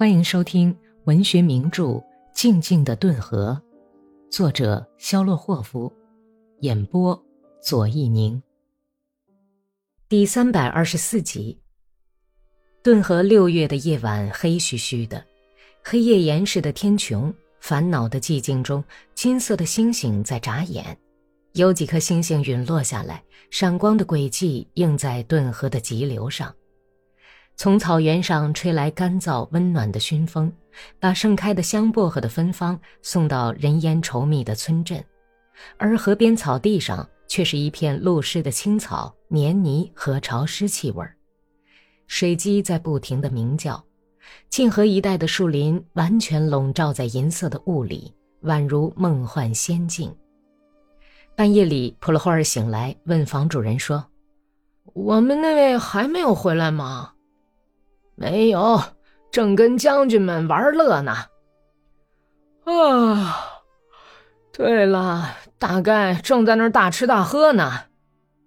[0.00, 0.74] 欢迎收听
[1.04, 1.84] 文学名著
[2.32, 3.60] 《静静的顿河》，
[4.34, 5.92] 作者肖洛霍夫，
[6.60, 7.22] 演播
[7.62, 8.42] 左一宁。
[10.08, 11.60] 第三百二十四集。
[12.82, 15.22] 顿河六月的夜晚黑黢黢的，
[15.84, 17.30] 黑夜岩似的天穹，
[17.60, 18.82] 烦恼的寂静中，
[19.14, 20.96] 金色的星星在眨眼，
[21.52, 26.54] 有几颗星星陨落下来，闪光的轨迹映在顿河的急流上。
[27.60, 30.50] 从草原上吹来干燥温暖的熏风，
[30.98, 35.04] 把盛开的香薄荷的芬芳送到人烟稠密的村镇，
[35.76, 41.06] 而河边草地上却是一片露湿的青草、黏泥和潮湿气味
[42.06, 43.84] 水鸡在不停地鸣叫，
[44.48, 48.10] 沁河一带的树林完全笼罩在银色的雾里，
[48.44, 50.10] 宛如梦幻仙境。
[51.36, 54.02] 半夜里，普罗霍尔醒来，问房主人说
[54.94, 57.12] ：“我们那位还没有回来吗？”
[58.20, 58.78] 没有，
[59.30, 61.14] 正跟将军们玩乐呢。
[62.64, 63.62] 啊，
[64.52, 67.84] 对了，大概正在那儿大吃大喝呢。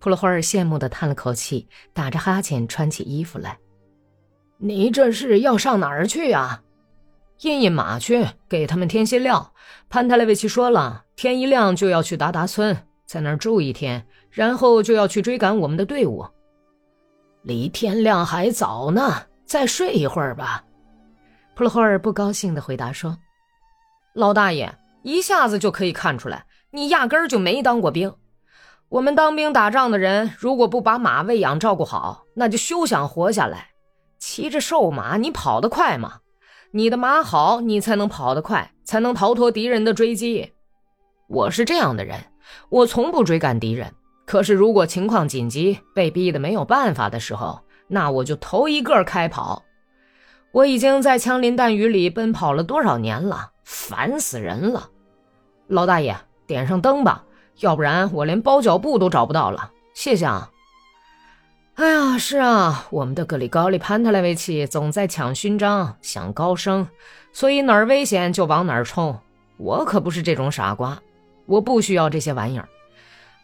[0.00, 3.58] 普罗霍尔羡慕的叹了口气，打着哈欠穿起衣服来。
[4.58, 6.60] 你这是要上哪儿去呀？
[7.40, 9.54] 印印马去，给他们添些料。
[9.88, 16.26] 潘特莱维奇说了，天一亮就要去达达村，在那儿住一天，然后就要去追赶我们的队伍。
[17.40, 19.22] 离天亮还早呢。
[19.46, 20.64] 再睡一会儿吧，
[21.54, 23.16] 普罗霍尔不高兴的回答说
[24.14, 28.14] ：“老大爷，一下子就可以看出来，你压根儿就没当过兵。
[28.88, 33.70] 我们当兵打仗的人，如果不把马喂养照顾好，那就休想活下来。
[34.18, 36.20] 骑着瘦马，你跑得快吗？
[36.70, 40.52] 你的马好，你才能跑得快，才能逃脱敌人的追击。
[41.28, 42.18] 我是这样的人，
[42.68, 43.92] 我从不追赶敌人。
[44.26, 49.62] 可是如果情况紧急，被逼得没有办法的时候，那我就头一个开跑。
[50.52, 54.88] 我已经在枪林弹雨里奔跑了多少年了，烦死人了！
[55.66, 57.24] 老大爷，点上灯吧，
[57.60, 59.72] 要不然我连包脚布都找不到了。
[59.94, 60.50] 谢谢啊。
[61.74, 66.86] 哎呀，是啊，我们的格里高利潘特莱维奇总在抢勋章、想高升，
[67.32, 69.18] 所以哪儿危险就往哪儿冲。
[69.56, 71.00] 我可不是这种傻瓜，
[71.46, 72.68] 我不需要这些玩意儿。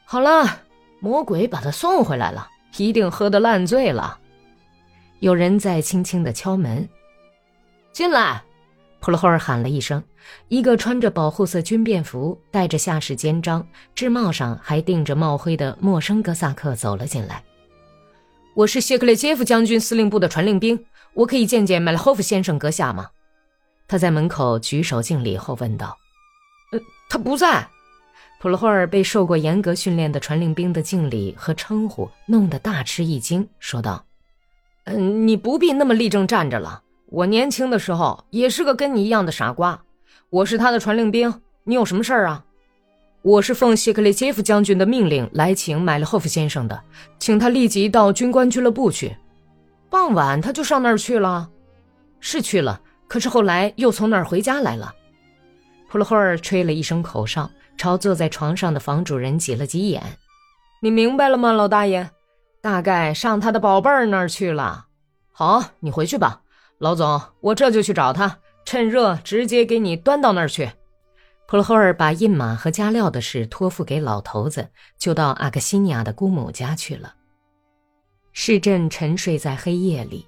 [0.04, 0.60] 好了，
[1.00, 4.18] 魔鬼把他送回来了，一定喝得烂醉了。
[5.20, 6.88] 有人在轻轻的敲门，
[7.92, 8.42] 进来！
[9.00, 10.02] 普罗霍尔喊了一声，
[10.48, 17.44] 一个穿着保护色军便服、戴着下士肩章、制帽上还钉着帽徽的陌生哥萨克走了进来。
[18.54, 20.82] 我是谢克列杰夫将军司令部的传令兵，
[21.12, 23.10] 我可以见见麦勒霍夫先生阁下吗？
[23.86, 25.98] 他在门口举手敬礼后问道
[26.72, 27.68] ：“呃，他不在。”
[28.40, 34.02] 普罗霍尔被受过严格训练的传令兵的敬礼和称呼弄得大吃一惊，说道。
[34.90, 36.82] 嗯，你不必那么立正站着了。
[37.06, 39.80] 我年轻的时候也是个跟你一样的傻瓜。
[40.28, 42.44] 我是他的传令兵，你有什么事儿啊？
[43.22, 46.80] 我是奉谢克列杰夫将军的命令来请麦勒霍夫先生的，
[47.18, 49.16] 请他立即到军官俱乐部去。
[49.90, 51.50] 傍晚他就上那儿去了，
[52.20, 54.94] 是去了，可是后来又从那儿回家来了。
[55.88, 60.02] 普罗霍尔吹了一声口哨，朝坐在床上的房主人挤了挤眼。
[60.80, 62.08] 你明白了吗，老大爷？
[62.60, 64.86] 大概上他的宝贝儿那儿去了。
[65.32, 66.42] 好，你回去吧，
[66.78, 70.70] 老总，我这就去找他，趁热直接给你端到那儿去。
[71.46, 77.14] 普罗霍尔把印马和加料的事托付给老头子，就到阿克西尼亚的姑母家去了。
[78.32, 80.26] 市镇沉睡在黑夜里，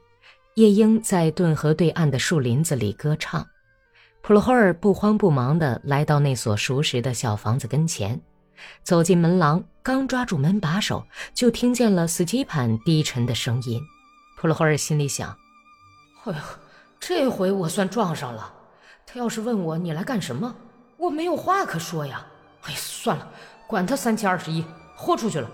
[0.55, 3.47] 夜莺在顿河对岸的树林子里歌唱。
[4.23, 8.21] 普罗霍尔不慌不忙地来到那所熟识的小房子跟前。
[8.83, 13.81] 走进门廊，刚抓住门把手，就听见了斯基潘低沉的声音。
[14.37, 15.37] 普罗霍尔心里想
[16.25, 16.39] ：“哎呦，
[16.99, 18.53] 这回我算撞上了。
[19.07, 20.55] 他要是问我你来干什么，
[20.97, 22.27] 我没有话可说呀。
[22.63, 23.29] 哎，算了，
[23.67, 24.65] 管他三七二十一，
[24.97, 25.51] 豁出去了。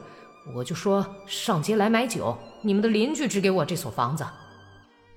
[0.55, 4.27] 我就说上街来买酒，你们的邻居只给我这所房子。”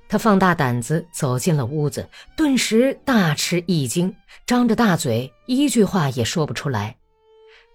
[0.09, 4.13] 他放大胆子走进了屋子，顿时大吃一惊，
[4.45, 6.97] 张着大嘴，一句话也说不出来。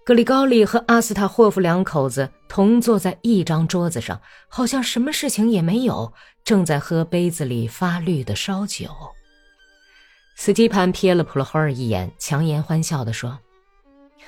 [0.07, 6.13] 格里高利和阿斯塔霍夫两口子同坐在一张桌子上，好像什么事情也没有，
[6.45, 8.87] 正在喝杯子里发绿的烧酒。
[10.37, 13.37] 斯基潘瞥了普罗霍尔一眼，强颜欢笑地说：“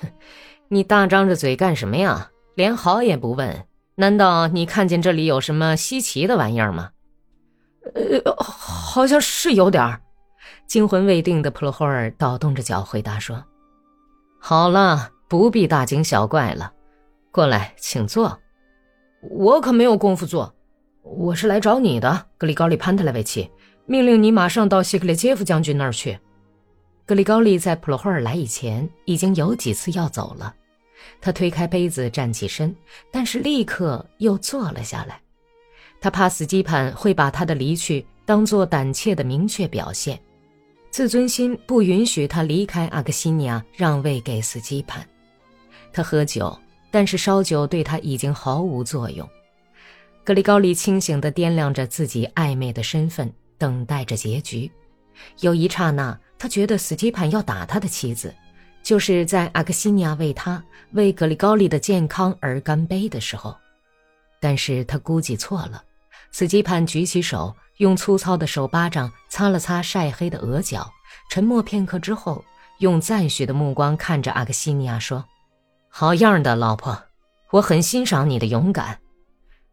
[0.01, 0.11] 哼，
[0.67, 2.29] 你大张着嘴干什么呀？
[2.55, 3.65] 连好也不问？
[3.95, 6.89] 难道你看见这里有什么稀奇的玩意儿吗
[7.95, 10.01] ？”“呃，好像是有点儿。”
[10.67, 13.41] 惊魂未定的普罗霍尔倒动着脚回答说
[14.41, 16.73] ：“好了。”不必大惊小怪了，
[17.31, 18.35] 过来，请坐。
[19.21, 20.51] 我可没有功夫坐，
[21.03, 23.47] 我是来找你的，格里高利潘特莱维奇。
[23.85, 26.17] 命令你马上到西克列杰夫将军那儿去。
[27.05, 30.51] 格里高利在普罗霍尔来以前已经有几次要走了。
[31.21, 32.75] 他推开杯子站起身，
[33.11, 35.21] 但是立刻又坐了下来。
[36.01, 40.19] 他怕斯基潘会把他的离去当作胆怯的明确表现，
[40.89, 45.07] 自尊心不允许他离开阿克西尼亚，让位给斯基潘。
[45.91, 46.57] 他喝酒，
[46.91, 49.27] 但是烧酒对他已经毫无作用。
[50.23, 54.71] 格里高利清醒地掂量着自己暧昧的身份，等待着结局。
[55.39, 58.33] 有一刹那，他觉得斯基潘要打他的妻子，
[58.83, 63.55] 就是在阿克西尼亚为他、为格里高利的健康而干杯的时候。
[64.39, 65.83] 但是他估计错了。
[66.31, 70.87] 斯基潘举起手，用粗糙的手巴掌擦了擦晒黑的额角，
[71.31, 72.45] 沉默片刻之后，
[72.77, 75.25] 用赞许的目光看着阿克西尼亚说
[75.89, 76.97] ：“好样的，老婆，
[77.51, 78.99] 我很欣赏你的勇敢。”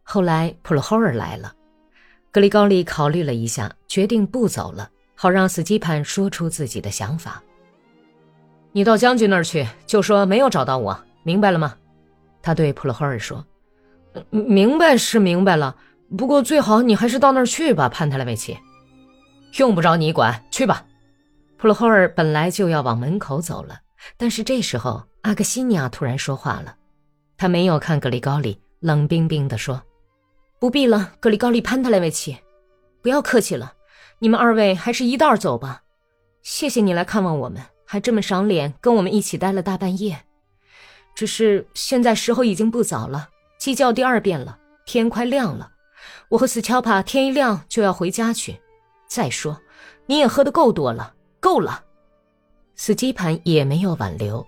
[0.03, 1.53] 后来普罗霍尔来了，
[2.31, 7.41] 格里高利考虑了一下，决定不走了，好让斯基潘说出自己的想法。
[8.71, 11.75] 你到将军那儿去，就说没有找到我，明白了吗？
[12.41, 13.45] 他对普罗霍尔说
[14.29, 15.75] ：“明白是明白了，
[16.17, 18.57] 不过最好你还是到那儿去吧，潘特莱维奇。
[19.57, 20.85] 用不着你管，去吧。”
[21.57, 23.79] 普罗霍尔本来就要往门口走了，
[24.15, 26.77] 但是这时候阿克西尼亚突然说话了，
[27.35, 29.83] 他没有看格里高利，冷冰冰地说。
[30.57, 32.37] 不必了，格里高利·潘特莱维奇，
[33.01, 33.73] 不要客气了。
[34.19, 35.83] 你们二位还是一道走吧。
[36.43, 40.17] 谢谢你来看望我们，还这么赏脸，跟我们一起待了大半夜。
[41.13, 43.27] 只是现在时候已经不早了，
[43.59, 45.73] 鸡叫第二遍了，天快亮了。
[46.29, 48.61] 我和斯乔帕天一亮就要回家去。
[49.09, 49.59] 再说，
[50.05, 51.83] 你也喝得够多了，够了。
[52.75, 54.47] 斯基潘也没有挽留，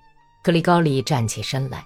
[0.49, 1.85] 格里高利站起身来。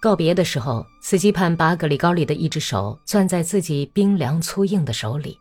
[0.00, 5.38] 告别的时候，斯基潘把格里高里的一只手攥在自己冰凉粗硬的手里，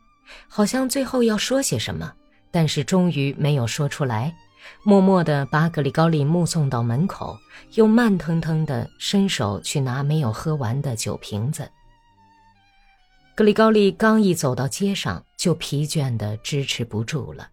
[0.47, 2.13] 好像最后要说些什么，
[2.51, 4.35] 但是终于没有说出来，
[4.83, 7.35] 默默地把格里高里目送到门口，
[7.73, 11.67] 又慢腾腾地伸手去拿没有喝完的酒瓶子。
[13.33, 17.49] 格里高利刚一走到街上，就疲倦的支持不住了。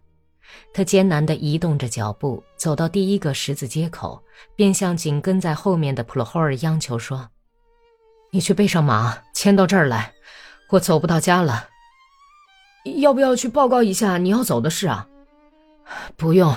[0.73, 4.21] 他艰难地移动着脚步，走到第一个十字街口，
[4.55, 7.29] 便向紧跟在后面的普罗霍尔央求说
[8.31, 10.13] ：“你去背上马，牵到这儿来，
[10.69, 11.69] 我走不到家了。
[12.97, 15.07] 要不要去报告一下你要走的事啊？
[16.15, 16.55] 不用。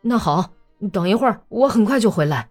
[0.00, 0.50] 那好，
[0.92, 2.48] 等一会儿，我很快就回来。”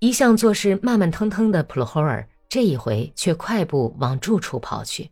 [0.00, 5.10] 一向做事慢慢腾腾的普罗霍尔，这一回却快步往住处跑去。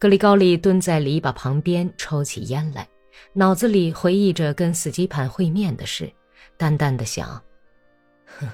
[0.00, 2.88] 格里高利蹲在篱笆旁边，抽起烟来。
[3.32, 6.12] 脑子里回忆着跟斯基潘会面的事，
[6.56, 7.42] 淡淡的想
[8.38, 8.48] ：“哼，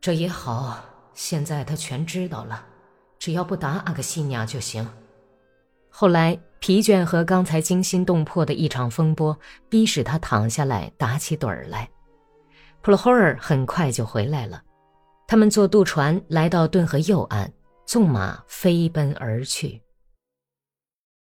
[0.00, 2.64] 这也好，现在他全知道了，
[3.18, 4.88] 只要不打阿克西尼亚就行。”
[5.92, 9.36] 后来疲倦和刚才惊心动魄的一场风波，
[9.68, 11.88] 逼使他躺下来打起盹儿来。
[12.80, 14.62] 普罗霍尔很快就回来了，
[15.26, 17.52] 他们坐渡船来到顿河右岸，
[17.86, 19.82] 纵马飞奔而去。